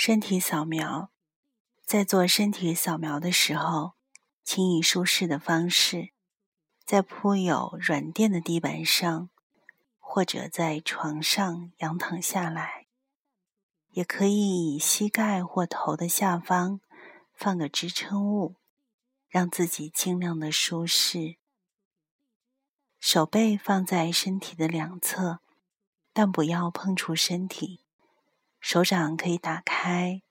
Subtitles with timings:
[0.00, 1.10] 身体扫描，
[1.84, 3.94] 在做身体扫描的时候，
[4.44, 6.10] 请以舒适的方式，
[6.84, 9.28] 在铺有软垫的地板上，
[9.98, 12.86] 或者在床上仰躺下来，
[13.90, 16.80] 也可以以膝盖或头的下方
[17.34, 18.54] 放个支撑物，
[19.28, 21.38] 让自己尽量的舒适。
[23.00, 25.40] 手背放在身体的两侧，
[26.12, 27.80] 但不要碰触身体。
[28.60, 30.22] 手掌可以打开，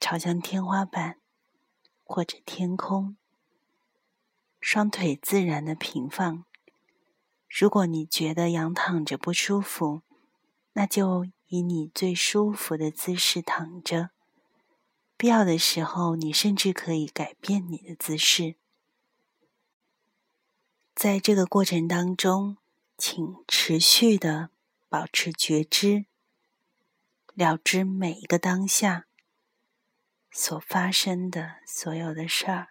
[0.00, 1.18] 朝向天花板
[2.04, 3.16] 或者天空。
[4.60, 6.44] 双腿自然的平放。
[7.48, 10.02] 如果你觉得仰躺着不舒服，
[10.74, 14.10] 那就以你最舒服的姿势躺着。
[15.16, 18.56] 必要的时候，你甚至可以改变你的姿势。
[20.94, 22.56] 在这个过程当中，
[22.96, 24.50] 请持续的
[24.88, 26.06] 保持觉知。
[27.40, 29.06] 了知每一个当下
[30.30, 32.68] 所发生的所有的事儿，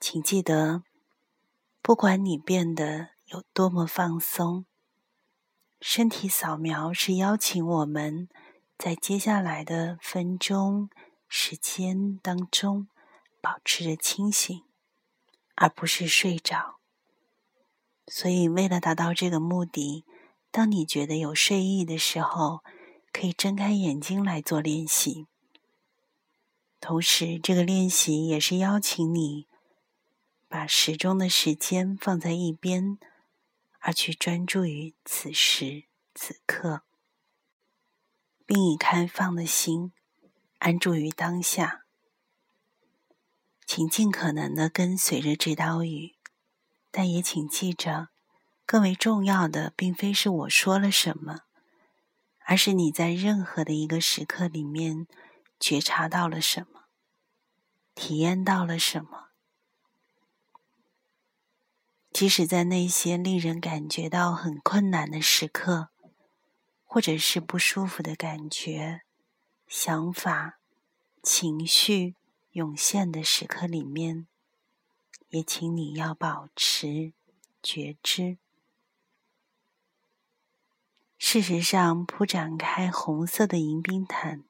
[0.00, 0.82] 请记得，
[1.80, 4.66] 不管你变得有多么放松，
[5.80, 8.28] 身体扫描是邀请我们
[8.76, 10.90] 在接下来的分钟
[11.28, 12.88] 时间当中
[13.40, 14.64] 保持着清醒，
[15.54, 16.80] 而不是睡着。
[18.08, 20.04] 所以，为了达到这个目的，
[20.50, 22.64] 当你觉得有睡意的时候，
[23.12, 25.26] 可以睁开眼睛来做练习，
[26.80, 29.46] 同时这个练习也是邀请你
[30.48, 32.98] 把时钟的时间放在一边，
[33.80, 36.82] 而去专注于此时此刻，
[38.46, 39.92] 并以开放的心
[40.58, 41.84] 安住于当下。
[43.66, 46.16] 请尽可能的跟随着这道语，
[46.90, 48.08] 但也请记着，
[48.66, 51.42] 更为重要的并非是我说了什么。
[52.44, 55.06] 而是你在任何的一个时刻里面
[55.58, 56.84] 觉察到了什么，
[57.94, 59.28] 体验到了什么，
[62.12, 65.90] 即使在那些令人感觉到很困难的时刻，
[66.84, 69.02] 或者是不舒服的感觉、
[69.68, 70.58] 想法、
[71.22, 72.16] 情绪
[72.50, 74.26] 涌现的时刻里面，
[75.28, 77.12] 也请你要保持
[77.62, 78.38] 觉知。
[81.22, 84.42] 事实上，铺展开红色的迎宾毯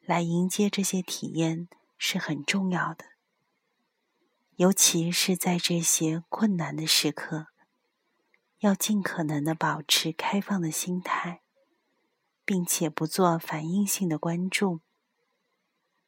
[0.00, 1.68] 来迎接这些体验
[1.98, 3.04] 是很重要的，
[4.56, 7.48] 尤其是在这些困难的时刻，
[8.60, 11.42] 要尽可能的保持开放的心态，
[12.46, 14.80] 并且不做反应性的关注。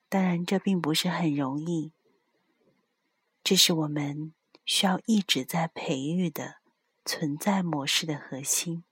[0.08, 1.92] 当然，这并不是很容易，
[3.44, 4.32] 这是我们
[4.64, 6.56] 需要一直在培育的
[7.04, 8.84] 存在模式的核心。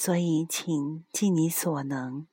[0.00, 2.28] 所以，请尽你所能，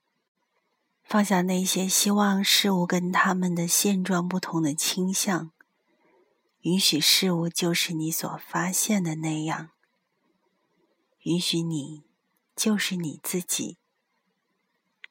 [1.03, 5.51] 放下那些希望事物跟他们的现状不同的倾向，
[6.61, 9.71] 允许事物就是你所发现的那样，
[11.23, 12.03] 允许你
[12.55, 13.79] 就是你自己。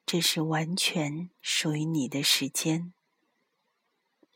[0.05, 2.93] 这是完全属于你的时间，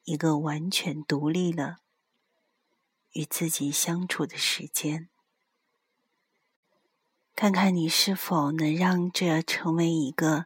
[0.03, 1.78] 一个完全独立了
[3.13, 5.07] 与自己相处的时间。
[7.42, 10.46] 看看你是否能让这成为一个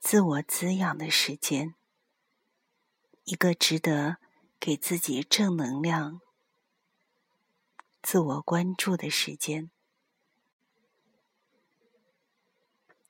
[0.00, 1.76] 自我滋养的时间，
[3.22, 4.16] 一个值得
[4.58, 6.20] 给自己正能量、
[8.02, 9.70] 自我关注的时间。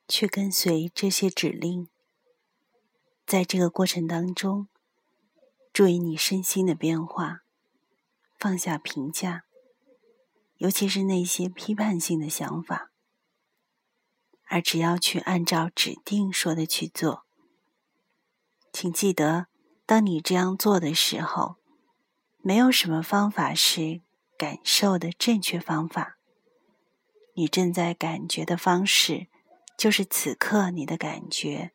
[0.07, 1.89] 去跟随这些指令，
[3.25, 4.67] 在这个过程当中，
[5.73, 7.41] 注意你身心的变化，
[8.37, 9.45] 放下评价，
[10.57, 12.91] 尤其是那些批判性的想法。
[14.49, 17.25] 而只要去按照指定说的去做，
[18.71, 19.47] 请记得，
[19.85, 21.57] 当你这样做的时候，
[22.39, 24.01] 没有什么方法是
[24.37, 26.17] 感受的正确方法。
[27.33, 29.27] 你正在感觉的方式，
[29.77, 31.71] 就是此刻你的感觉，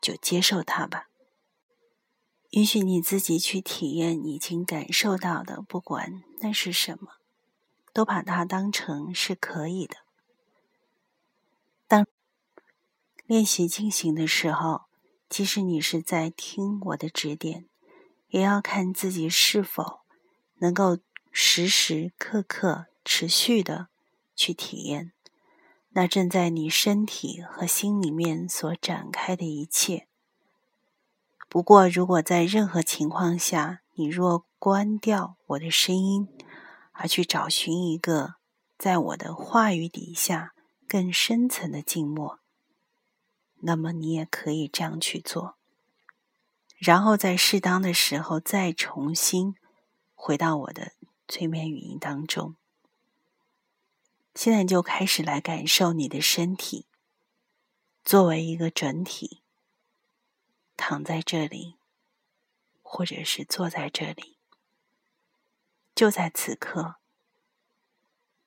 [0.00, 1.08] 就接受它吧。
[2.50, 7.12] 允许你自己去体验已经感受到的，不管那是什么，
[7.92, 9.96] 都把它当成是可以的。
[13.32, 14.82] 练习进行的时候，
[15.26, 17.64] 即使你是在听我的指点，
[18.28, 20.00] 也要看自己是否
[20.58, 20.98] 能够
[21.30, 23.88] 时时刻刻持续的
[24.36, 25.12] 去体验
[25.92, 30.06] 那正在你身体和心里面所展开的一切。
[31.48, 36.28] 不过，如果在任何情况下，你若关掉我的声音，
[36.92, 38.34] 而去找寻一个
[38.76, 40.52] 在我的话语底下
[40.86, 42.41] 更深层的静默。
[43.62, 45.56] 那么你也可以这样去做。
[46.78, 49.56] 然后在适当的时候再重新
[50.14, 50.92] 回到我的
[51.28, 52.56] 催眠语音当中。
[54.34, 56.86] 现在就开始来感受你的身体，
[58.04, 59.42] 作为一个整体，
[60.76, 61.76] 躺在这里，
[62.82, 64.38] 或者是坐在这里，
[65.94, 66.96] 就在此刻。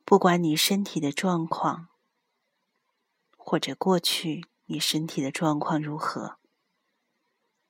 [0.04, 1.90] 不管你身体的状况，
[3.38, 6.38] 或者过去你身体的状况如何。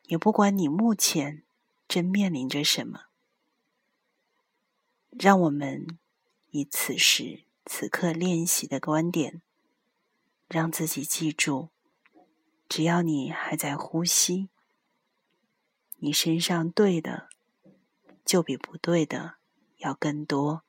[0.03, 1.43] 也不管你目前
[1.87, 3.05] 正面临着什么，
[5.09, 5.97] 让我们
[6.51, 9.41] 以此时此刻练习的观点，
[10.47, 11.69] 让自己记住：
[12.69, 14.49] 只要你还在呼吸，
[15.97, 17.29] 你身上对的
[18.23, 19.37] 就比不对的
[19.77, 20.61] 要更多。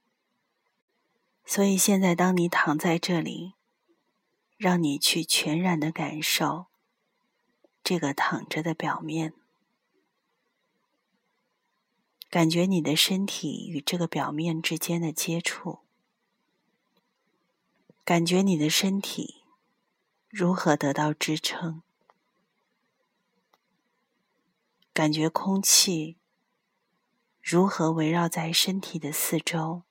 [1.45, 3.56] 所以现在，当你躺在这里，
[4.57, 6.67] 让你去全然的感受。
[7.85, 9.33] 这个躺着的表面，
[12.29, 15.79] 感觉你的身体与这个表面之间的接触，
[18.05, 19.45] 感觉你的身体
[20.29, 21.83] 如何得到支撑，
[24.93, 26.17] 感觉空气
[27.41, 29.83] 如何围绕在身体的四周，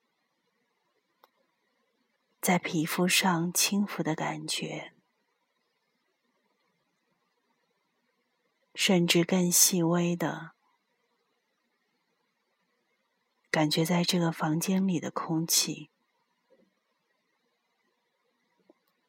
[2.46, 4.94] 在皮肤上轻抚的感觉。
[8.76, 10.52] 甚至更细微的
[13.50, 15.90] 感觉，在这个房间里的空气，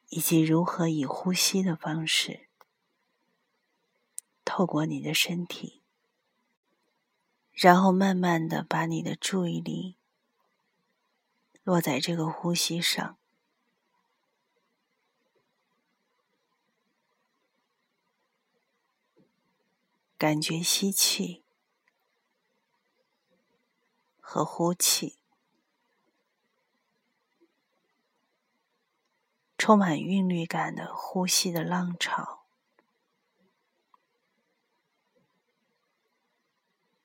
[0.09, 2.49] 以及如何以呼吸的方式
[4.47, 5.83] 透过你的身体，
[7.53, 9.99] 然后慢慢的把你的注意力
[11.63, 13.16] 落在这个呼吸上。
[20.19, 21.45] 感觉吸气
[24.19, 25.19] 和呼气，
[29.59, 32.47] 充满韵律感的呼吸的浪潮，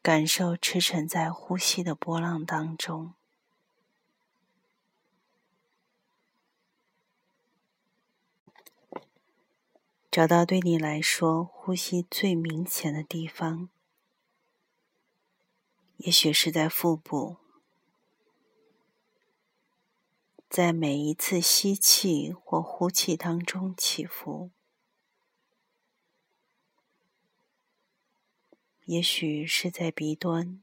[0.02, 3.14] 感受驰骋在呼吸的波浪当中。
[10.12, 13.70] 找到对你来说呼吸最明显的地方，
[15.96, 17.38] 也许是在腹部，
[20.50, 24.50] 在每一次吸气或呼气当中起伏；
[28.84, 30.62] 也许是在鼻端。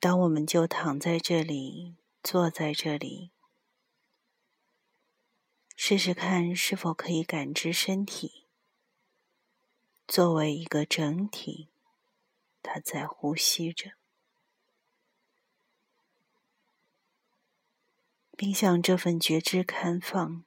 [0.00, 3.30] 当我们就躺在这里，坐在这里。
[5.74, 8.46] 试试看是否可以感知身体
[10.06, 11.70] 作为一个整体，
[12.62, 13.92] 它在呼吸着，
[18.36, 20.44] 并向这份觉知开放，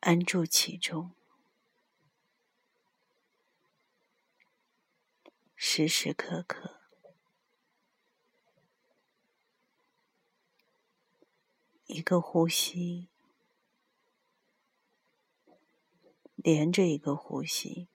[0.00, 1.12] 安住其中，
[5.56, 6.83] 时时刻刻。
[11.94, 13.06] 一个呼吸，
[16.34, 17.86] 连着一个呼吸，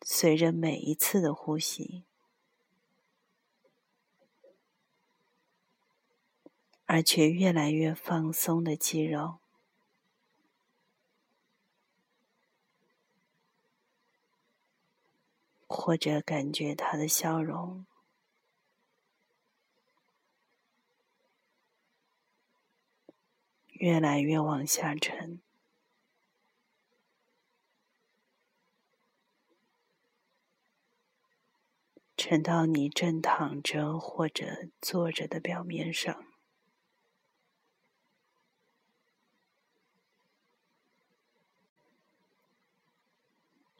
[0.00, 2.02] 随着每一次的呼吸，
[6.86, 9.38] 而且越来越放松的肌肉，
[15.68, 17.86] 或者感觉他的笑容。
[23.82, 25.42] 越来越往下沉，
[32.16, 36.24] 沉到你正躺着或者坐着的表面上。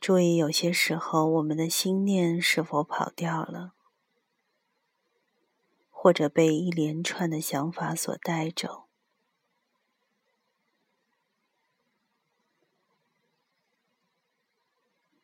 [0.01, 3.75] 注意，有些时候我们的心念是否跑掉了，
[5.89, 8.89] 或者被一连串的想法所带走。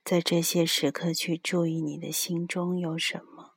[0.09, 3.53] 在这些时刻，去注意你的心中有什么，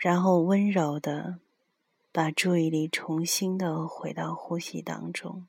[0.00, 1.38] 然后温柔的
[2.10, 5.46] 把注意力重新的回到呼吸当中。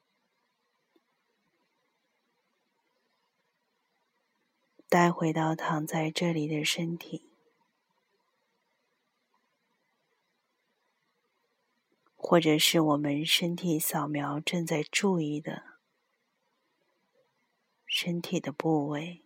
[4.88, 7.32] 带回到躺在这里的身体，
[12.28, 15.62] 或者是我们身体扫描正在注意的
[17.86, 19.22] 身体的部位。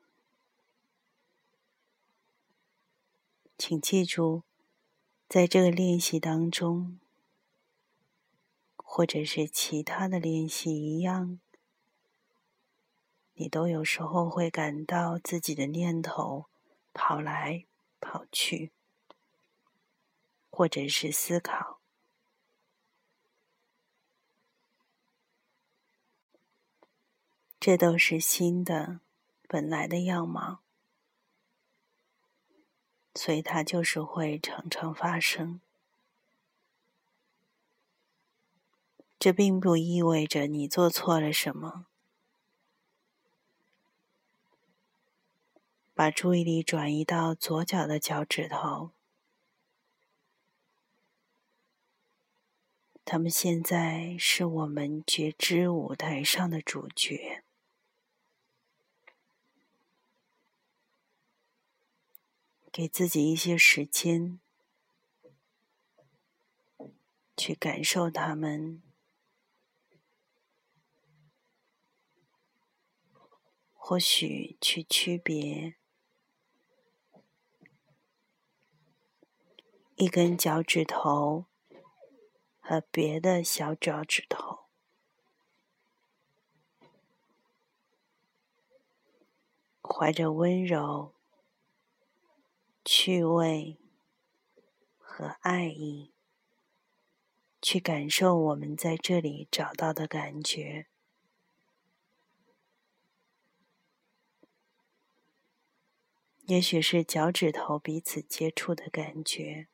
[3.58, 4.44] 请记住，
[5.30, 7.00] 在这个练习当中，
[8.76, 11.40] 或者是其他的练习一样，
[13.36, 16.48] 你都有时候会感到自己的念头
[16.94, 17.64] 跑来
[18.02, 18.74] 跑去，
[20.50, 21.79] 或者是思考，
[27.60, 29.02] 这都是心的
[29.48, 30.62] 本来的样貌。
[33.16, 35.60] 所以，它就是会常常发生。
[39.18, 41.88] 这并不意味着你做错了什么。
[45.94, 48.92] 把注意力转移到左脚的脚趾头，
[53.04, 57.44] 他们现在是我们觉知舞台上的主角。
[62.72, 64.40] 给自己一些时间，
[67.36, 68.84] 去感受他们，
[73.74, 75.76] 或许去区别
[79.96, 81.46] 一根脚趾头
[82.60, 84.68] 和别的小脚趾头，
[89.82, 91.19] 怀着温柔。
[92.92, 93.78] 趣味
[94.98, 96.12] 和爱意，
[97.62, 100.88] 去感受我们在这里找到的感觉。
[106.48, 109.68] 也许是脚趾头彼此接触的感觉，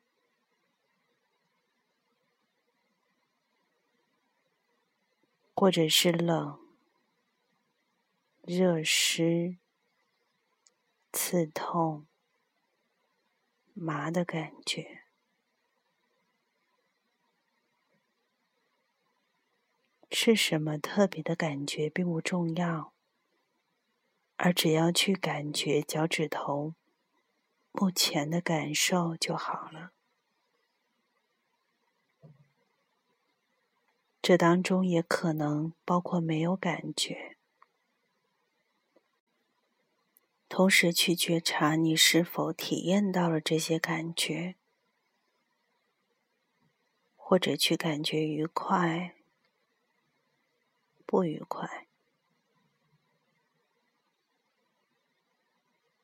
[5.54, 6.60] 或者是冷、
[8.42, 9.58] 热、湿、
[11.14, 12.06] 刺痛。
[13.78, 15.02] 麻的感觉，
[20.10, 22.94] 是什么特别的感觉并不重要，
[24.38, 26.74] 而只要去感觉脚趾头
[27.74, 29.92] 目前的感受就好了。
[34.22, 37.35] 这当中也可能包括没有感觉。
[40.48, 44.56] 同时去觉察你是否体验到了这些感觉，
[47.16, 49.16] 或者去感觉愉快、
[51.06, 51.88] 不愉快，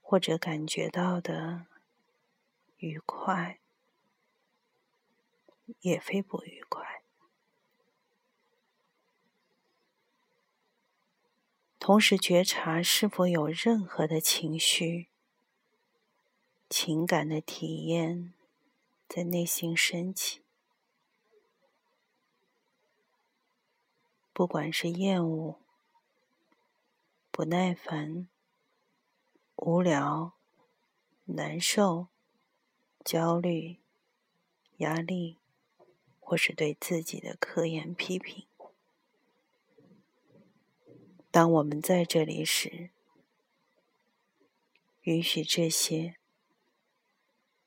[0.01, 1.67] 或者感觉到的
[2.77, 3.60] 愉快
[5.79, 6.90] 也非不愉快。
[11.83, 15.07] 同时觉察是否有任何的情绪、
[16.69, 18.35] 情感的体验
[19.09, 20.43] 在内心升起，
[24.31, 25.59] 不管是厌恶、
[27.31, 28.29] 不耐烦、
[29.55, 30.33] 无聊、
[31.25, 32.09] 难受、
[33.03, 33.79] 焦虑、
[34.77, 35.39] 压力，
[36.19, 38.45] 或是对自己的刻言批评。
[41.31, 42.91] 当我们在这里时，
[45.03, 46.17] 允许这些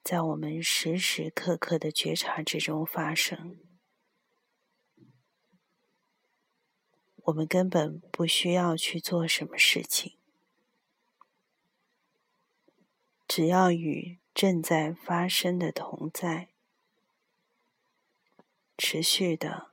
[0.02, 3.58] 在我们时时刻刻的觉察之中发生。
[7.24, 10.18] 我们根本不需要去做什么事情，
[13.26, 16.50] 只要与正在发生的同在，
[18.76, 19.70] 持续的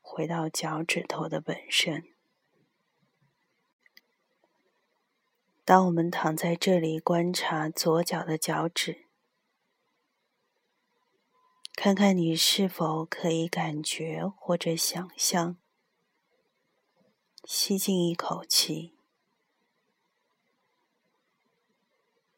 [0.00, 2.15] 回到脚趾头的本身。
[5.66, 9.08] 当我们躺在这里观察左脚的脚趾，
[11.74, 15.56] 看看你是否可以感觉或者想象，
[17.42, 18.94] 吸进一口气，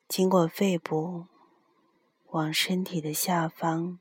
[0.08, 1.26] 经过肺部，
[2.28, 3.98] 往身体的下方，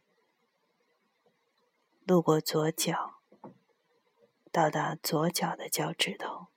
[2.05, 3.19] 路过左脚，
[4.53, 6.47] 到达左脚的脚趾头。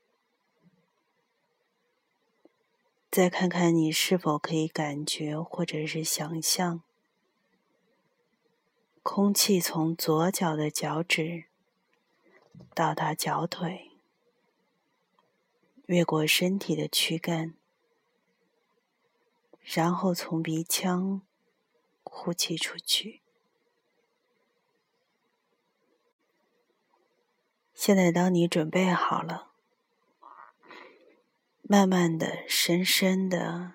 [3.11, 6.85] 再看看你是否可以感觉，或者是想象，
[9.03, 11.47] 空气从左脚的脚趾
[12.73, 13.91] 到达脚腿，
[15.87, 17.57] 越过身体的躯干，
[19.65, 21.23] 然后从鼻腔
[22.05, 23.23] 呼气出去。
[27.75, 29.50] 现在，当你准备好了，
[31.73, 33.75] 慢慢的、深深的、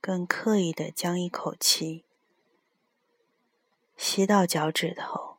[0.00, 2.04] 更刻意的将一口气
[3.96, 5.36] 吸到脚趾头，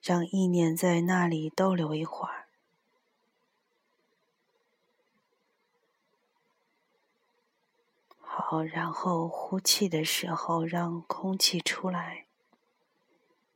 [0.00, 2.46] 让意念在那里逗留一会儿。
[8.20, 12.26] 好，然后呼气的时候，让空气出来，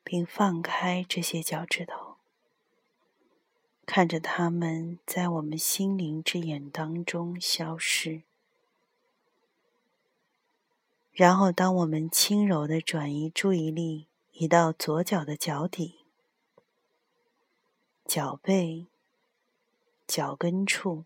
[0.02, 2.11] 并放开这些脚趾头。
[3.84, 8.22] 看着他们在我们心灵之眼当中消失，
[11.12, 16.06] 然后当我们轻柔的转移注意力，移到左脚的脚底、
[18.06, 18.86] 脚背、
[20.06, 21.04] 脚跟处，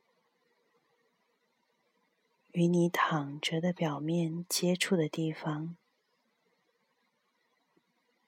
[2.52, 5.76] 与你躺着的表面接触的地方，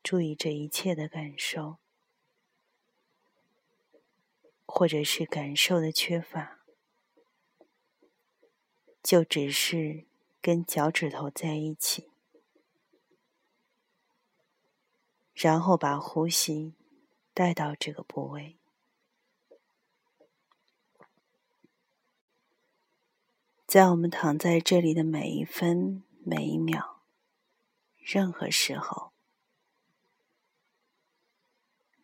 [0.02, 1.76] 注意这一切的感受。
[4.70, 6.60] 或者是感受的缺乏，
[9.02, 10.04] 就只是
[10.42, 12.10] 跟脚趾头在一起，
[15.34, 16.74] 然后把呼吸
[17.32, 18.58] 带到这个部位，
[23.66, 27.00] 在我们躺在这里的每一分每一秒，
[27.96, 29.12] 任何时候。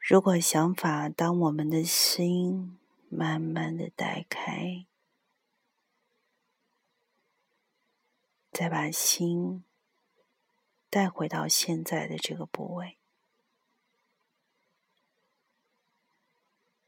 [0.06, 4.84] 如果想法当我们的心慢慢的带开，
[8.52, 9.64] 再把心
[10.90, 12.98] 带回到现在的这个部位。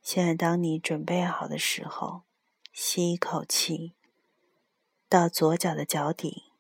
[0.02, 2.24] 现在，当你准备好的时候，
[2.70, 3.94] 吸一口气
[5.08, 6.52] 到左脚的脚底，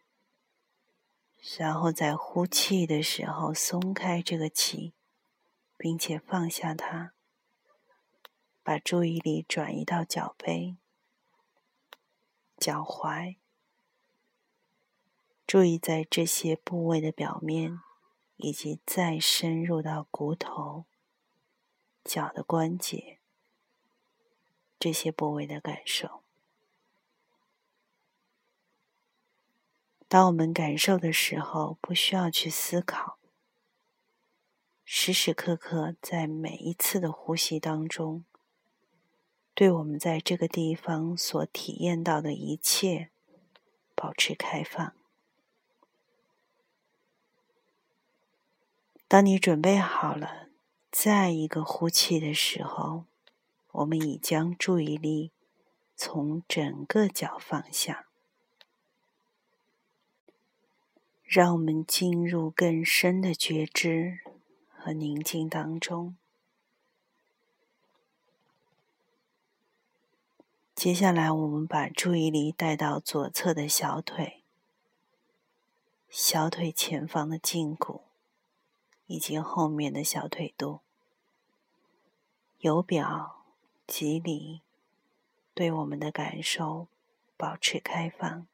[1.58, 4.95] 然后在呼气的时候松开这个气。
[5.76, 7.12] 并且放下它，
[8.62, 10.76] 把注意力转移到脚背、
[12.56, 13.36] 脚踝，
[15.46, 17.80] 注意在这些部位的表面，
[18.36, 20.86] 以及再深入到骨头、
[22.02, 23.18] 脚的关节
[24.78, 26.22] 这些部位的感受。
[30.08, 33.18] 当我们感受的时候，不需要去思考。
[34.88, 38.24] 时时刻刻，在每一次的呼吸当中，
[39.52, 43.10] 对我们在这个地方所体验到的一切
[43.96, 44.94] 保持开放。
[49.08, 50.50] 当你准备好了，
[50.92, 53.06] 再一个呼气的时候，
[53.72, 55.32] 我们已将注意力
[55.96, 58.06] 从整个脚放下，
[61.24, 64.20] 让我们进入更深的觉知。
[64.86, 66.14] 和宁静当中，
[70.76, 74.44] 接下来我们把注意力带到左侧的小腿、
[76.08, 78.02] 小腿前方的胫骨，
[79.08, 80.78] 以及后面的小腿肚，
[82.60, 83.44] 由表
[83.88, 84.60] 及里，
[85.52, 86.86] 对我们的感受
[87.36, 88.46] 保持开放，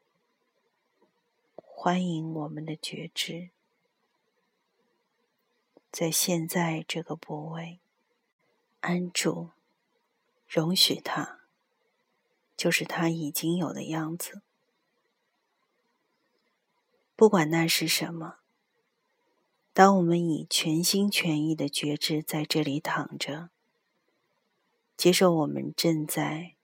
[1.55, 3.52] 欢迎我们的觉知。
[5.93, 7.79] 在现在这个部位
[8.79, 9.51] 安住，
[10.47, 11.41] 容许它，
[12.57, 14.41] 就是它已经有的样子。
[17.15, 18.39] 不管那是什么，
[19.71, 23.51] 当我们以全心全意的觉知在这里躺着，
[24.97, 26.55] 接受我们正在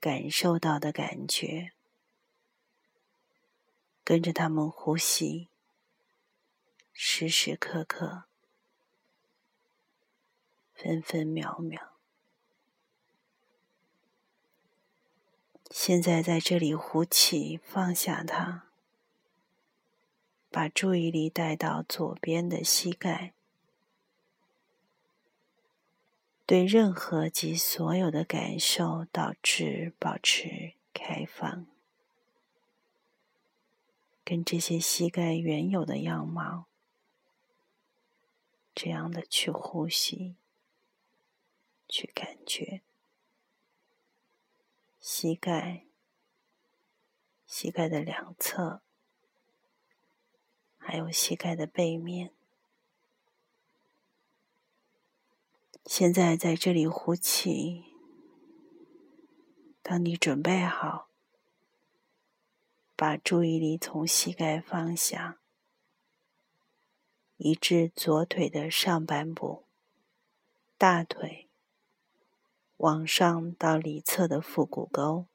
[0.00, 1.70] 感受到的感觉，
[4.02, 5.46] 跟着他们呼吸，
[6.92, 8.24] 时时刻刻。
[10.82, 11.80] 分分秒秒，
[15.70, 18.64] 现在在这里呼气，放下它，
[20.50, 23.32] 把注意力带到左边的膝盖，
[26.44, 31.64] 对任何及所有的感受导致保持开放，
[34.24, 36.64] 跟这些膝盖原有的样貌，
[38.74, 40.34] 这样的去呼吸。
[41.92, 42.80] 去感觉
[44.98, 45.84] 膝盖、
[47.46, 48.80] 膝盖的两侧，
[50.78, 52.32] 还有膝盖的背面。
[55.84, 57.84] 现在在这里呼气。
[59.82, 61.10] 当你准备好，
[62.96, 65.40] 把注意力从膝盖放下，
[67.36, 69.66] 移至左腿的上半部，
[70.78, 71.50] 大腿
[72.82, 75.26] 往上到里侧的腹股沟，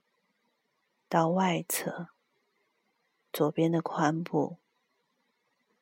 [1.08, 2.10] 到外侧
[3.32, 4.58] 左边的髋部，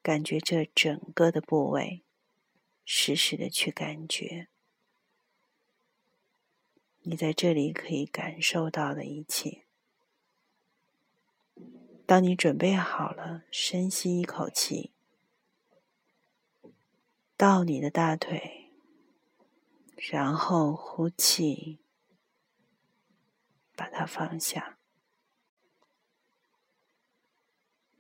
[0.04, 2.04] 感觉这整个的部位，
[2.86, 4.48] 实时的去感觉。
[7.02, 9.64] 你在这里可以感受到的一切。
[12.06, 14.92] 当你准备好了，深吸一口气，
[17.36, 18.65] 到你的大腿，
[19.96, 21.80] 然后呼气，
[23.76, 24.78] 把它放下，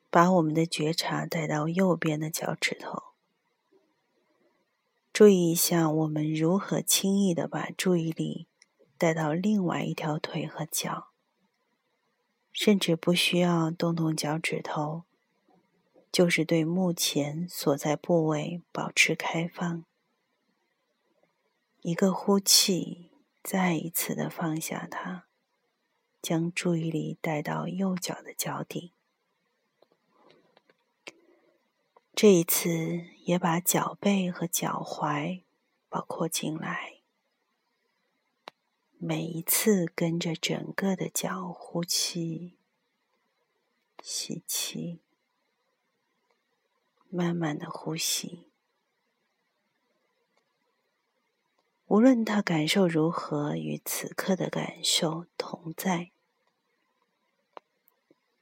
[0.09, 3.03] 把我们的觉察带到右边的脚趾头。
[5.11, 8.47] 注意一下，我们如何轻易的把注意力。
[8.97, 11.09] 带到另外一条腿和脚，
[12.53, 15.03] 甚至不需要动动脚趾头，
[16.13, 19.83] 就是对目前所在部位保持开放。
[21.87, 23.11] 一个呼气，
[23.43, 25.27] 再一次的放下它，
[26.19, 28.93] 将注意力带到右脚的脚底。
[32.15, 35.43] 这一次也把脚背和脚踝
[35.87, 37.01] 包括进来。
[38.97, 42.57] 每一次跟着整个的脚呼气、
[44.01, 45.01] 吸气，
[47.09, 48.44] 慢慢的呼吸。
[51.87, 56.11] 无论他感受如何，与此刻的感受同在，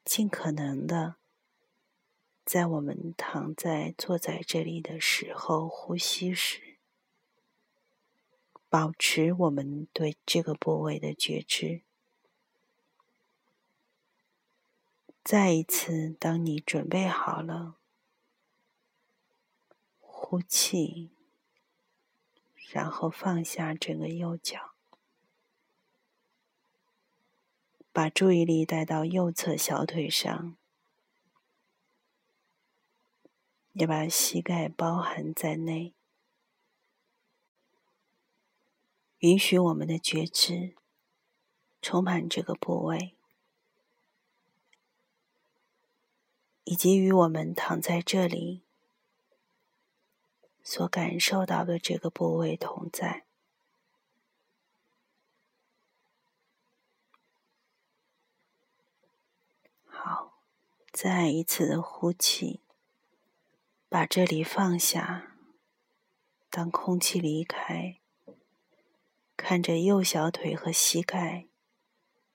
[0.05, 1.15] 尽可能的
[2.45, 6.77] 在我们躺在、坐在这里的时候呼吸时。
[8.69, 11.83] 保持我们对这个部位的觉知。
[15.23, 17.75] 再一次，当你准备好了，
[19.99, 21.11] 呼气，
[22.73, 24.71] 然后放下整个右脚，
[27.91, 30.57] 把注意力带到右侧小腿上，
[33.73, 35.93] 也把膝盖包含在内。
[39.19, 40.73] 允许我们的觉知
[41.79, 43.13] 充满这个部位，
[46.63, 48.62] 以及与我们躺在这里
[50.63, 53.25] 所感受到的这个部位同在。
[59.85, 60.39] 好，
[60.91, 62.61] 再一次的呼气，
[63.89, 65.35] 把这里放下。
[66.49, 67.99] 当空气离开。
[69.35, 71.47] 看着右小腿和膝盖，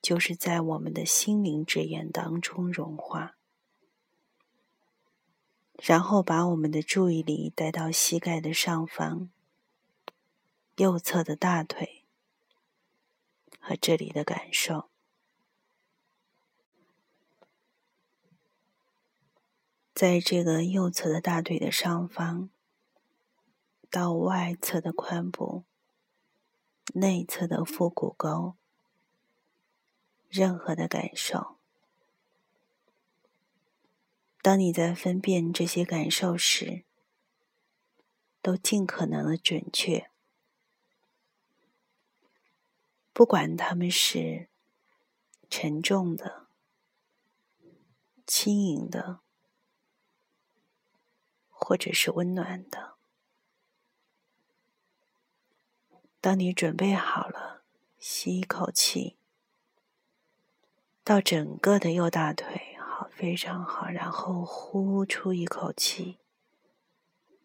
[0.01, 3.38] 就是在我们的心灵之眼当中融化，
[5.81, 9.29] 然后把我们的注意力带到膝盖的上方，
[10.75, 12.03] 右侧的大腿
[13.59, 14.89] 和这里的感受，
[19.93, 22.49] 在这个右侧的大腿的上方
[23.89, 25.63] 到外侧的髋部。
[26.95, 28.55] 内侧的腹股沟，
[30.27, 31.58] 任何的感受，
[34.49, 36.83] 当你在分辨这些感受时，
[38.41, 40.09] 都尽可能的准确，
[43.13, 44.49] 不管他们是
[45.51, 46.47] 沉重的、
[48.25, 49.19] 轻盈的，
[51.51, 52.97] 或者是温暖的。
[56.19, 57.61] 当你准备好了，
[57.99, 59.15] 吸一口气，
[61.03, 62.68] 到整个的右大腿，
[63.19, 63.87] 非常好。
[63.87, 66.19] 然后呼出一口气，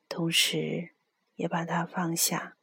[0.09, 0.95] 同时
[1.35, 2.57] 也把它放下。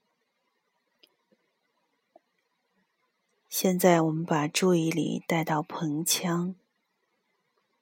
[3.50, 6.56] 现在我们把注意力带到盆腔，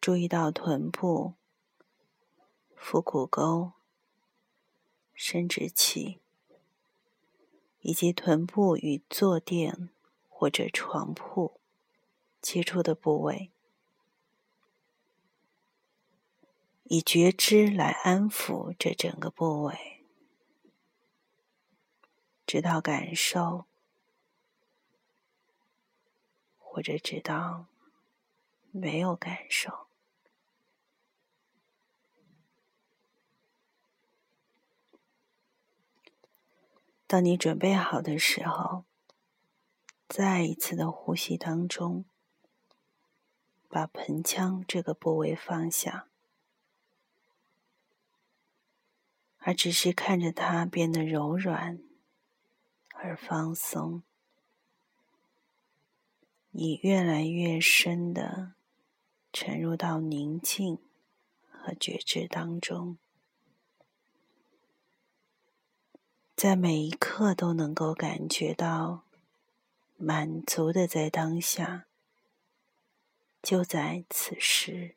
[0.01, 1.35] 注意到臀部、
[2.75, 3.73] 腹股沟、
[5.13, 6.19] 生殖器。
[7.81, 9.89] 以及臀部与坐垫
[10.27, 11.61] 或者床铺
[12.41, 13.51] 接触的部位，
[16.91, 20.03] 以觉知来安抚这整个部位，
[22.47, 23.65] 直到感受，
[26.57, 27.67] 或者直到
[28.71, 29.85] 没有感受。
[37.05, 38.85] 当你准备好的时候，
[40.07, 42.05] 再一次的呼吸当中，
[43.67, 46.07] 把盆腔这个部位放下，
[49.39, 51.79] 而只是看着它变得柔软
[52.93, 54.03] 而放松，
[56.51, 58.53] 你越来越深的
[59.31, 60.79] 沉入到宁静
[61.49, 62.97] 和觉知当中，
[66.35, 69.03] 在每一刻都能够感觉到
[69.97, 71.85] 满足的在当下。
[73.41, 74.95] 就在此时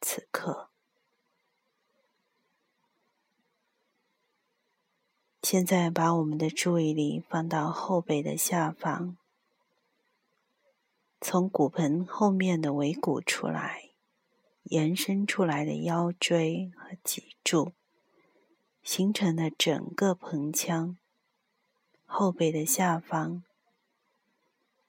[0.00, 0.69] 此刻，
[5.42, 9.16] 现在把我们的注意力放到后背的下方，
[11.20, 13.90] 从骨盆后面的尾骨出来，
[14.64, 17.72] 延伸出来的腰椎和脊柱，
[18.82, 20.96] 形成的整个盆腔，
[22.04, 23.42] 后背的下方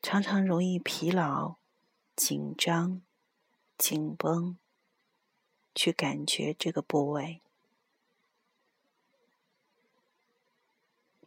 [0.02, 1.56] 常常容易疲劳。
[2.14, 3.02] 紧张、
[3.80, 4.58] 紧绷，
[5.74, 7.42] 去感觉这个部位，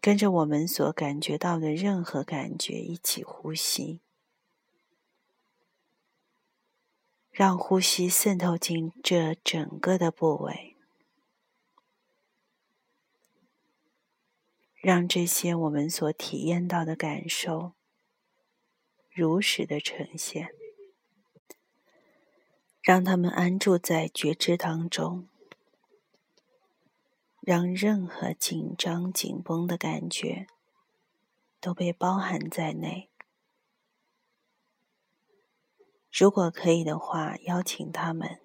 [0.05, 4.03] 跟着我们所感觉到的任何感觉一起呼吸，
[7.31, 10.77] 让呼吸渗透进这整个的部位，
[14.75, 17.73] 让这些我们所体验到的感受
[19.11, 20.51] 如实的呈现。
[22.83, 25.31] 让他们安住在觉知当中，
[27.47, 30.47] 让任何紧张、紧绷的感觉
[31.61, 33.11] 都被包含在内。
[36.11, 38.41] 如果可以的话，邀请他们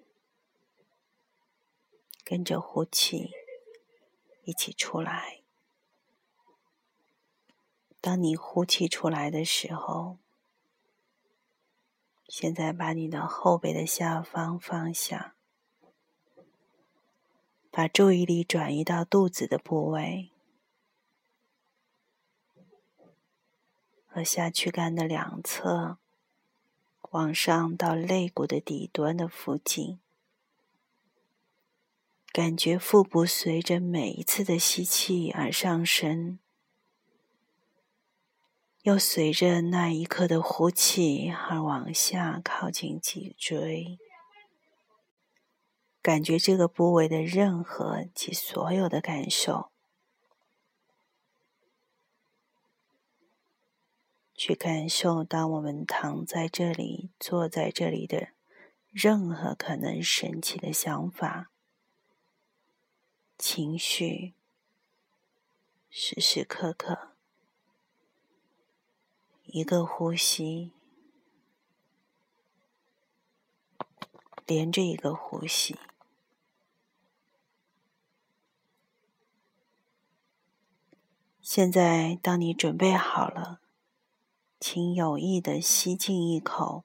[2.22, 3.30] 跟着呼气
[4.44, 5.40] 一起出来。
[8.00, 10.18] 当你呼气出来的时候。
[12.28, 15.34] 现在把你的后背的下方放下，
[17.70, 20.30] 把注意力转移到肚子的部位
[24.06, 25.98] 和下躯干的两侧，
[27.12, 30.00] 往上到肋骨的底端的附近，
[32.32, 36.40] 感觉腹部随着每一次的吸气而上升。
[38.82, 43.98] 又随着那一刻的呼气而往下靠近脊椎，
[46.02, 49.70] 感觉这个部位的任何及所有的感受，
[54.34, 58.28] 去感受当我们躺在这里、坐在这里的
[58.90, 61.50] 任何可能神奇的想法、
[63.36, 64.32] 情绪，
[65.90, 67.10] 时时刻刻。
[69.44, 70.72] 一个呼吸，
[74.46, 75.76] 连着一个呼吸。
[81.52, 83.58] 现在，当你准备好了，
[84.60, 86.84] 请有意的吸进一口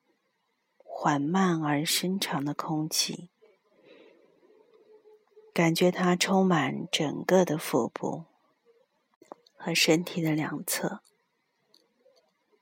[0.83, 3.29] 缓慢而深长的空气，
[5.53, 8.23] 感觉它充满整个的腹部
[9.55, 11.01] 和身体的两侧。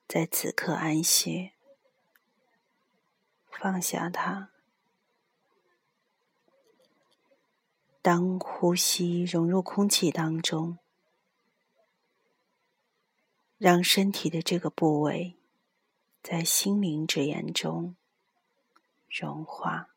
[0.06, 1.54] 在此刻安歇，
[3.50, 4.50] 放下它。
[8.02, 10.80] 当呼吸融入空气当中，
[13.64, 15.38] 让身体的这个部位
[16.22, 17.96] 在心灵之眼中
[19.08, 19.88] 融化。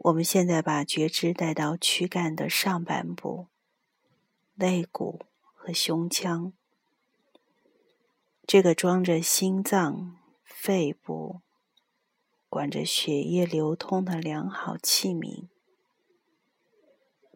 [0.00, 3.46] 我们现在把觉知带到躯干的上半部，
[4.56, 6.52] 肋骨和胸腔。
[8.44, 11.42] 这个装着心脏、肺部、
[12.48, 15.46] 管着血液流通的良好器皿，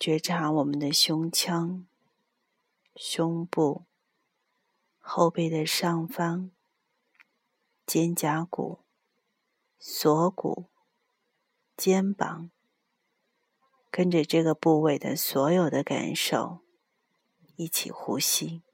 [0.01, 1.87] 觉察我们的胸腔、
[3.01, 3.85] 胸部、
[4.99, 6.51] 后背的上方、
[7.87, 8.81] 肩胛骨、
[9.79, 10.69] 锁骨、
[11.77, 12.51] 肩膀，
[13.89, 16.65] 跟着这个部位的所有的感受
[17.55, 18.65] 一起呼吸。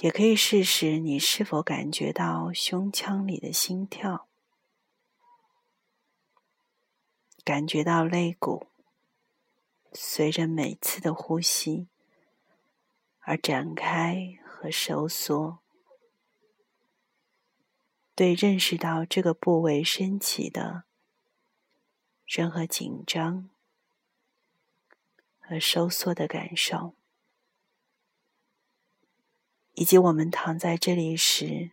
[0.00, 4.28] 也可以试试，你是否感觉到胸腔里的心跳？
[7.42, 8.69] 感觉到肋骨
[9.92, 11.88] 随着每次的呼吸
[13.20, 15.58] 而展开和收缩，
[18.14, 20.84] 对认识到这个部位升起的
[22.24, 23.50] 任何紧张
[25.38, 26.94] 和收缩的感受。
[29.74, 31.70] 以及我们躺在这里时，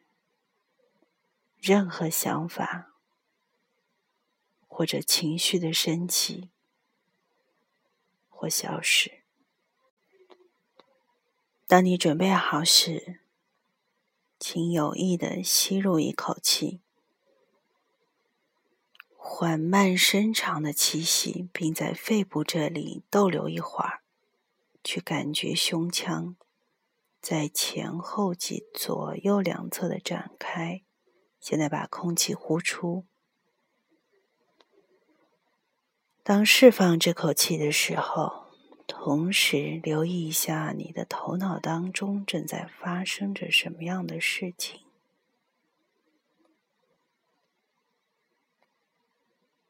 [1.58, 2.94] 任何想法
[4.68, 6.50] 或者情绪的升起
[8.38, 9.24] 或消失。
[11.66, 13.20] 当你准备好时，
[14.40, 16.82] 请有意的吸入一口气，
[19.16, 24.04] 缓慢深长的气息，并在肺部这里逗留一会儿，
[24.84, 26.36] 去感觉胸腔
[27.20, 30.84] 在前后及左右两侧的展开。
[31.42, 33.06] 现在把空气呼出。
[36.28, 38.48] 当释放这口气的时候。
[38.86, 44.82] 同时留意一下你的头脑当中正在发生着什么样的事情。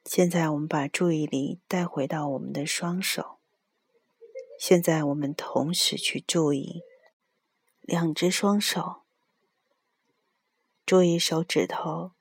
[0.05, 3.37] 现在我们把注意力带回到我们的双手。
[4.59, 6.81] 现在我们同时去注意
[7.81, 9.03] 两只双手，
[10.85, 12.13] 注意手指头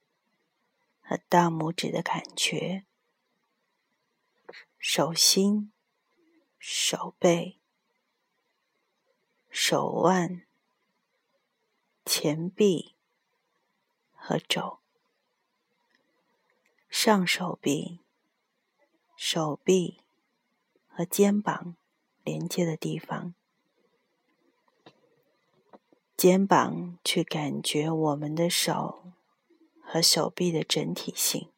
[1.01, 2.85] 和大拇指的感觉，
[4.79, 5.73] 手心。
[6.69, 7.61] 手背、
[9.49, 10.45] 手腕、
[12.05, 12.97] 前臂
[14.11, 14.81] 和肘，
[16.89, 18.01] 上手臂、
[19.17, 20.01] 手臂
[20.89, 21.77] 和肩膀
[22.25, 23.35] 连接的地方，
[26.17, 29.13] 肩膀去感觉我们的手
[29.81, 31.53] 和手臂的整体性。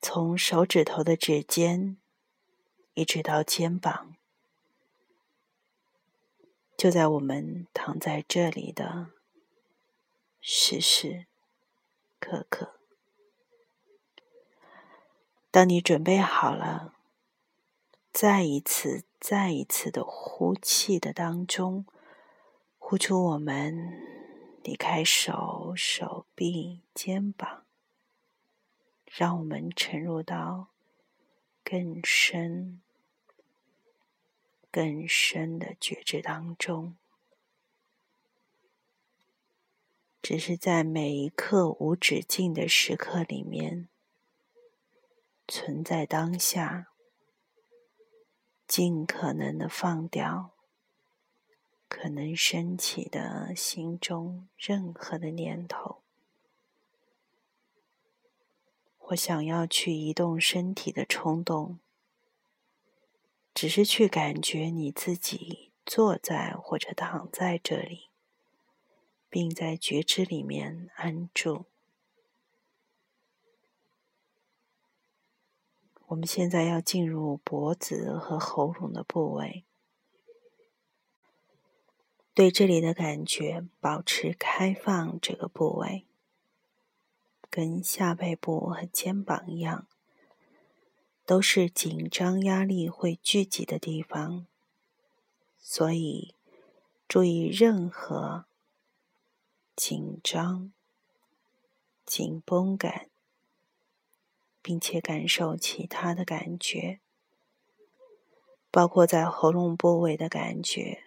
[0.00, 1.96] 从手指头的指尖
[2.94, 4.14] 一直到肩膀，
[6.76, 9.10] 就在我们躺在这里的
[10.40, 11.26] 时时
[12.20, 12.74] 刻刻。
[15.50, 16.94] 当你准备好了，
[18.12, 21.84] 再一次、再一次的呼气的当中，
[22.78, 24.00] 呼出我们
[24.62, 27.64] 离开手、手臂、肩膀。
[29.10, 30.68] 让我们沉入到
[31.64, 32.80] 更深、
[34.70, 36.96] 更深的觉知当中。
[40.20, 43.88] 只是在每一刻无止境的时刻里面，
[45.46, 46.92] 存在当下，
[48.66, 50.50] 尽可能的放掉
[51.88, 56.02] 可能升起的心中任何的念头。
[59.08, 61.78] 我想要去移动身体的冲动，
[63.54, 68.08] 只是去感觉你自己坐在或者躺在这里，
[69.30, 71.64] 并在觉知里面安住。
[76.08, 79.64] 我们现在要进入脖子和喉咙的部位，
[82.34, 86.07] 对这里的感觉保持开放，这个部位。
[87.50, 89.86] 跟下背部和肩膀一样，
[91.24, 94.46] 都是紧张、压力会聚集的地方，
[95.58, 96.34] 所以
[97.06, 98.44] 注意任何
[99.74, 100.72] 紧张、
[102.04, 103.08] 紧绷感，
[104.60, 107.00] 并且感受其他的感觉，
[108.70, 111.02] 包括在喉咙部位的感觉，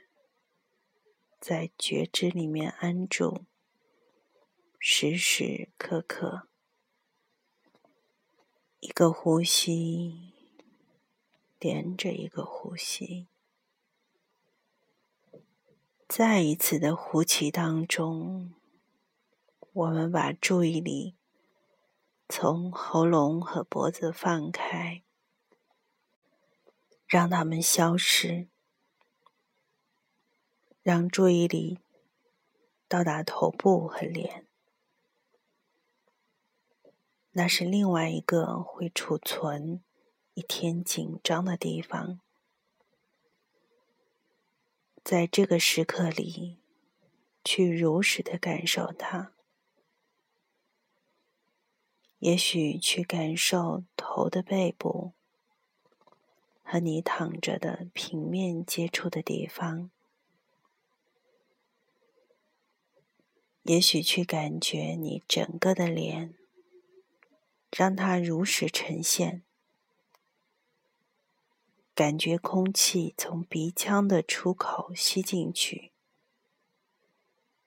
[1.40, 3.46] 在觉知里面安住。
[4.84, 6.48] 时时刻刻，
[8.80, 10.34] 一个呼吸
[11.60, 13.28] 连着一个呼吸，
[16.08, 18.56] 再一次的呼气当中，
[19.72, 21.16] 我们把注意力
[22.28, 25.04] 从喉咙和脖子放开，
[27.06, 28.48] 让它们消失，
[30.82, 31.78] 让注意力
[32.88, 34.48] 到达头部和脸。
[37.34, 39.82] 那是另外一个会储存
[40.34, 42.20] 一天紧张的地方，
[45.02, 46.58] 在这个时刻里，
[47.42, 49.32] 去如实的感受它。
[52.20, 55.14] 也许去感受头的背部
[56.64, 59.90] 和你躺着的平面接触的地方，
[63.64, 66.41] 也许去感觉你整个的脸。
[67.72, 69.44] 让它如实呈现，
[71.96, 75.92] 感觉空气从鼻腔的出口吸进去，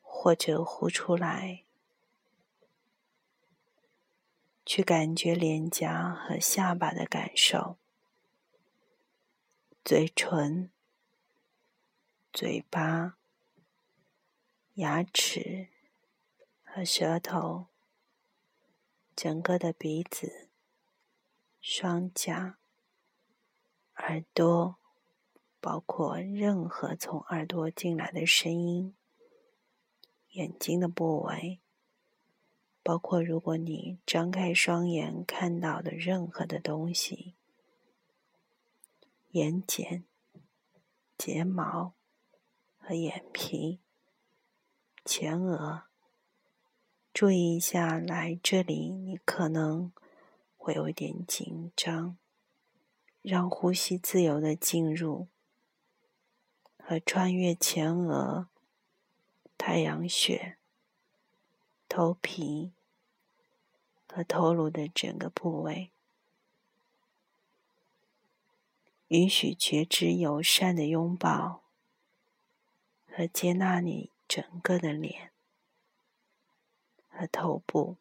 [0.03, 1.65] 或者呼出来，
[4.67, 7.79] 去感觉脸颊和下巴的感受，
[9.85, 10.71] 嘴唇、
[12.33, 13.17] 嘴巴、
[14.75, 15.69] 牙齿
[16.63, 17.69] 和舌头，
[19.17, 20.49] 整个的鼻子、
[21.61, 22.59] 双颊、
[23.97, 24.77] 耳朵，
[25.61, 28.95] 包括任何从耳朵进来的声音，
[30.31, 31.61] 眼睛的部位。
[32.83, 37.35] 包括如果你张开双眼看到的任何的东西，
[39.31, 40.03] 眼睑、
[41.17, 41.95] 睫毛
[42.77, 43.81] 和眼皮、
[45.03, 45.85] 前额，
[47.15, 49.93] 注意一下，来这里你可能
[50.57, 52.19] 会有一点紧张，
[53.23, 55.29] 让呼吸自由的进入
[56.77, 58.49] 和穿越前额、
[59.57, 60.57] 太阳穴。
[61.89, 62.73] 头皮
[64.09, 65.93] 和头颅的整个部位，
[69.07, 71.63] 允许觉知友善的拥抱
[73.07, 75.31] 和接纳你整个的脸
[77.17, 77.97] 和头部，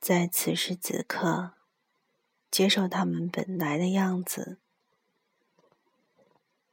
[0.00, 1.52] 在此时此刻，
[2.50, 4.58] 接受他们本来的样子，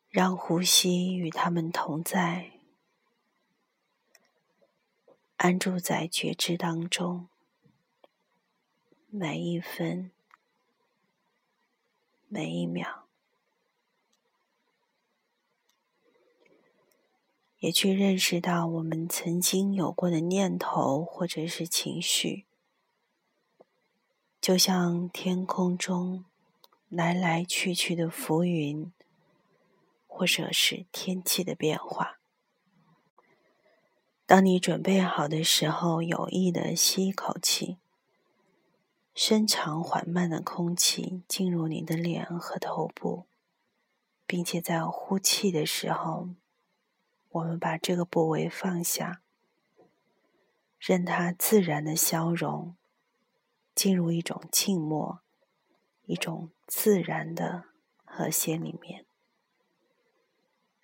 [0.09, 2.53] 让呼吸与他们同在。
[5.35, 7.27] 安住在觉知当中，
[9.07, 10.11] 每一分、
[12.27, 13.08] 每一秒，
[17.59, 22.45] 也去认识到我们曾经有过的念头或者是情绪，
[24.39, 26.23] 就像天空中
[26.87, 28.91] 来来去去的浮云，
[30.07, 32.19] 或者是天气的变化。
[34.25, 37.77] 当你准备好的时候，有意的吸一口气，
[39.13, 43.25] 深长缓慢的空气进入你的脸和头部，
[44.25, 46.29] 并且在呼气的时候，
[47.29, 49.21] 我们把这个部位放下，
[50.77, 52.75] 任它自然的消融，
[53.73, 55.21] 进入一种静默、
[56.05, 57.65] 一种自然的
[58.03, 59.05] 和谐里面。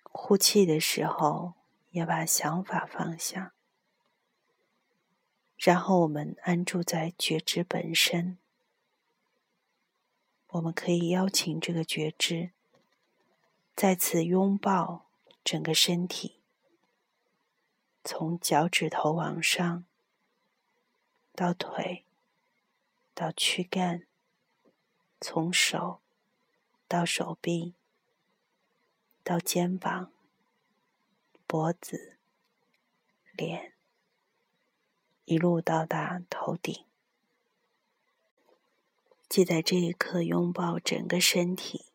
[0.04, 1.54] 呼气的时候。
[1.92, 3.54] 要把想法放下，
[5.56, 8.36] 然后我们安住在觉知本身。
[10.48, 12.50] 我们可以邀请这个觉知
[13.74, 15.06] 再次拥抱
[15.42, 16.35] 整个身体，
[18.08, 19.84] 从脚趾头往上，
[21.34, 22.04] 到腿，
[23.12, 24.06] 到躯干，
[25.20, 25.98] 从手
[26.86, 27.74] 到手臂，
[29.24, 30.12] 到肩膀。
[31.48, 32.16] 脖子、
[33.32, 33.72] 脸，
[35.24, 36.84] 一路到达头顶，
[39.28, 41.86] 记在这一刻拥抱整个身体，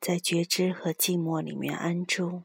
[0.00, 2.42] 在觉知和寂寞里面安住，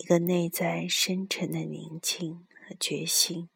[0.00, 3.50] 一个内在深沉的宁静和决心，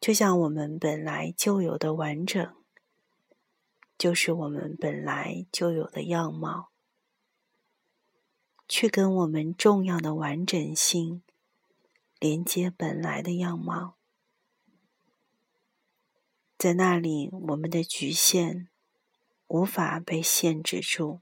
[0.00, 2.52] 就像我们本来就有的完整。
[3.96, 6.70] 就是我们本来就有的样貌，
[8.68, 11.22] 去跟我们重要的完整性
[12.18, 13.96] 连接本来的样貌，
[16.58, 18.68] 在那里，我们的局限
[19.46, 21.20] 无法被限制住，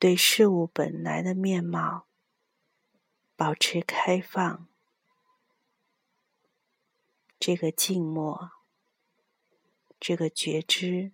[0.00, 2.06] 对事物本来的面貌
[3.36, 4.66] 保持开放，
[7.38, 8.50] 这个静默。
[10.00, 11.12] 这个觉知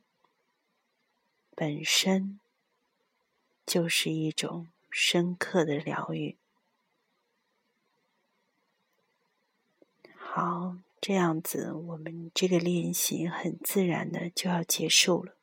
[1.56, 2.38] 本身
[3.66, 6.36] 就是一种深刻的疗愈。
[10.16, 15.34] 好，这样子，我们这个练习很自然的就要结束了。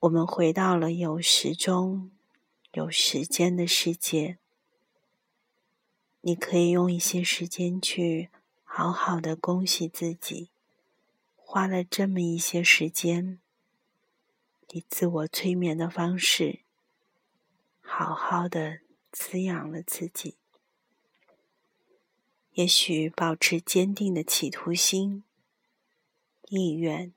[0.00, 2.12] 我们回到了有时钟、
[2.72, 4.38] 有时间的世界。
[6.20, 8.28] 你可以用一些时间去
[8.62, 10.50] 好好的恭喜自己。
[11.34, 13.40] 花了这么一些时间，
[14.68, 16.60] 以自我催眠的方式，
[17.80, 18.80] 好好的
[19.10, 20.36] 滋养了自己。
[22.52, 25.24] 也许保持坚定的企图心、
[26.48, 27.14] 意愿，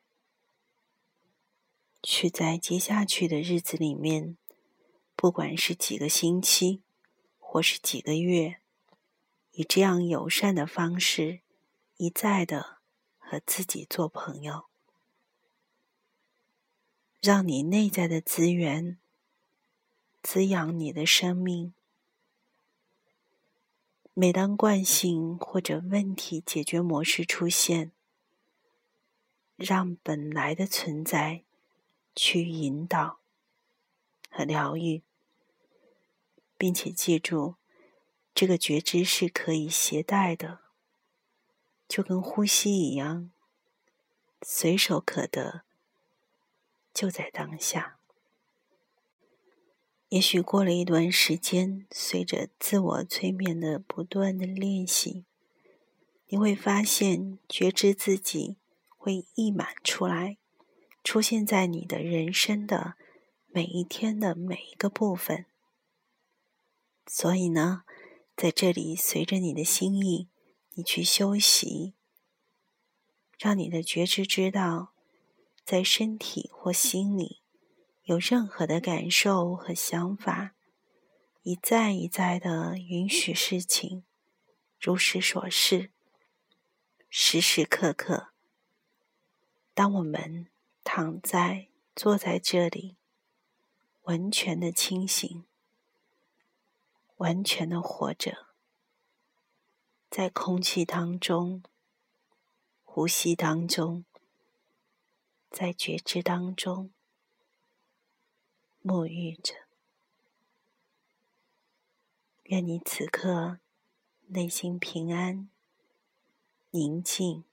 [2.04, 4.38] 去在接下去的日子里面，
[5.16, 6.82] 不管是几个星期，
[7.40, 8.58] 或是几个月，
[9.52, 11.42] 以这样友善的方式，
[11.98, 12.82] 一再的。
[13.24, 14.66] 和自己做朋友，
[17.22, 18.98] 让你内在的资源
[20.22, 21.74] 滋养你的生命。
[24.14, 27.94] 每当惯性或者问题解决模式出现，
[29.56, 31.46] 让本来的存在
[32.16, 33.20] 去引导
[34.30, 35.02] 和疗愈，
[36.58, 37.56] 并且记住，
[38.34, 40.60] 这个觉知是可以携带的，
[41.88, 43.32] 就跟呼吸一样，
[44.42, 45.64] 随手可得，
[46.94, 47.98] 就在当下。
[50.10, 55.24] 也许过了一段时间，随着自我催眠的不断的练习，
[56.28, 58.58] 你会发现觉知自己
[58.90, 60.38] 会溢满出来，
[61.04, 62.96] 出现在你的人生的
[63.48, 65.46] 每一天的每一个部分。
[67.08, 67.84] 所以呢，
[68.36, 70.30] 在这里随着你的心意，
[70.76, 71.96] 你去休息，
[73.38, 74.94] 让你的觉知知道，
[75.66, 77.42] 在身体或心里。
[78.04, 80.56] 有任何的感受和想法，
[81.44, 84.04] 一再一再的允许事情
[84.80, 85.92] 如实所示，
[87.10, 88.30] 时时刻刻。
[89.74, 90.48] 当我们
[90.84, 92.98] 躺在、坐在这里，
[94.04, 95.46] 完全的清醒，
[97.18, 98.48] 完全的活着，
[100.10, 101.64] 在空气当中、
[102.84, 104.06] 呼吸当中，
[105.50, 106.92] 在觉知当中。
[108.84, 109.54] 沐浴着，
[112.46, 113.60] 愿你此刻
[114.30, 115.48] 内心平安、
[116.72, 117.44] 宁静、